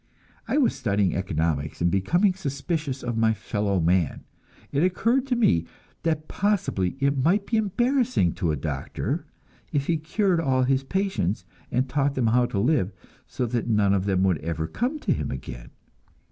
I 0.47 0.57
was 0.57 0.73
studying 0.73 1.15
economics, 1.15 1.79
and 1.79 1.91
becoming 1.91 2.33
suspicious 2.33 3.03
of 3.03 3.19
my 3.19 3.35
fellow 3.35 3.79
man; 3.79 4.23
it 4.71 4.81
occurred 4.83 5.27
to 5.27 5.35
me 5.35 5.67
that 6.01 6.27
possibly 6.27 6.95
it 6.99 7.19
might 7.23 7.45
be 7.45 7.57
embarrassing 7.57 8.33
to 8.33 8.51
a 8.51 8.55
doctor, 8.55 9.25
if 9.71 9.85
he 9.85 9.97
cured 9.97 10.39
all 10.39 10.63
his 10.63 10.83
patients, 10.83 11.45
and 11.71 11.87
taught 11.87 12.15
them 12.15 12.25
how 12.25 12.47
to 12.47 12.57
live, 12.57 12.91
so 13.27 13.45
that 13.45 13.67
none 13.67 13.93
of 13.93 14.05
them 14.05 14.23
would 14.23 14.39
ever 14.39 14.63
have 14.65 14.73
to 14.73 14.79
come 14.79 14.97
to 15.01 15.13
him 15.13 15.29
again. 15.29 15.69